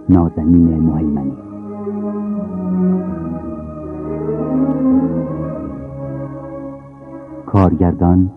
نازنین 0.10 0.80
مهیمنی. 0.80 1.38
کارگردان 7.46 8.32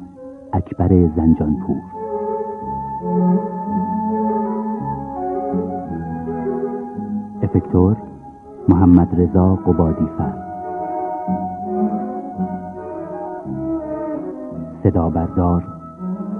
اکبر 0.53 0.89
زنجانپور. 1.17 1.77
افکتور 7.43 7.97
محمد 8.69 9.21
رضا 9.21 9.55
قبادی 9.55 10.07
فر. 10.19 10.33
صدا 14.83 15.11
بردار 15.11 15.65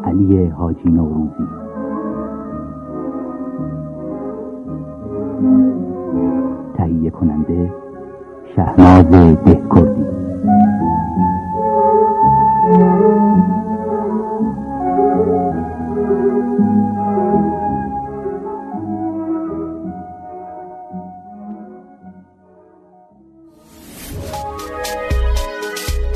علی 0.05 0.47
حاجی 0.47 0.91
نوروزی. 0.91 1.70
تهیه 6.77 7.11
کننده 7.11 7.73
شهناز 8.57 9.07
دهکردی 9.45 10.05